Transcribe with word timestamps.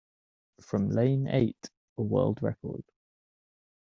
From 0.61 0.89
lane 0.89 1.27
eight, 1.27 1.69
a 1.95 2.01
world 2.01 2.41
record. 2.41 2.81